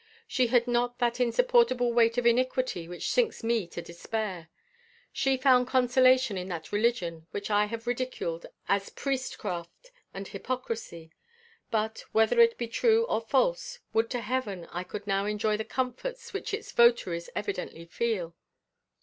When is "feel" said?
17.85-18.33